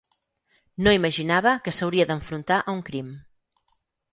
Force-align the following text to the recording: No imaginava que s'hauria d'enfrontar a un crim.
No 0.87 0.93
imaginava 0.99 1.53
que 1.67 1.73
s'hauria 1.81 2.07
d'enfrontar 2.13 2.59
a 2.63 2.75
un 2.77 2.81
crim. 2.89 3.13